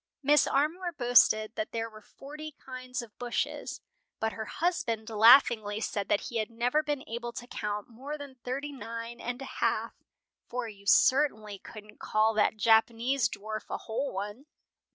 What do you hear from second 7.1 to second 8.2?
to count more